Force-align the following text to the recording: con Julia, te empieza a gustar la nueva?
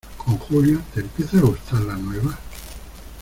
con 0.17 0.35
Julia, 0.39 0.79
te 0.95 1.01
empieza 1.01 1.37
a 1.37 1.41
gustar 1.41 1.81
la 1.81 1.95
nueva? 1.95 2.35